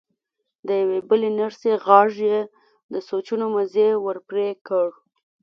[0.67, 2.39] د يوې بلې نرسې غږ يې
[2.93, 4.87] د سوچونو مزی ور پرې کړ.